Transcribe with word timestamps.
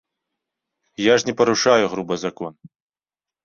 Я 1.11 1.19
ж 1.21 1.29
не 1.29 1.37
парушаю 1.43 1.85
груба 1.95 2.21
закон. 2.25 2.53